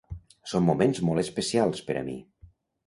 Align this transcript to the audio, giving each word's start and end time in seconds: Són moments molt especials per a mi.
Són 0.53 0.65
moments 0.69 1.03
molt 1.11 1.23
especials 1.27 1.87
per 1.91 2.01
a 2.03 2.05
mi. 2.11 2.19